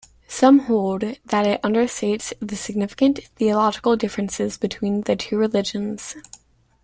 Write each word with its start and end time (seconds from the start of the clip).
Some 0.27 0.61
hold 0.61 1.01
that 1.25 1.45
it 1.45 1.61
understates 1.61 2.33
the 2.39 2.55
significant 2.55 3.19
theological 3.35 3.95
differences 3.95 4.57
between 4.57 5.01
the 5.01 5.15
two 5.15 5.37
religions. 5.37 6.15